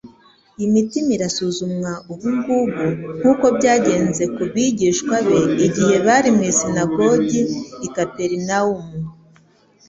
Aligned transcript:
Imitima 0.65 1.09
irasuzumwa 1.17 1.91
ubu 2.11 2.27
ngubu 2.37 2.83
nk'uko 3.17 3.45
byagenze 3.57 4.23
ku 4.35 4.43
bigishwa 4.53 5.15
be 5.27 5.37
igihe 5.65 5.95
bari 6.05 6.29
mu 6.35 6.43
isinagogi 6.51 7.41
i 7.87 7.89
Kaperinawumu. 7.95 8.97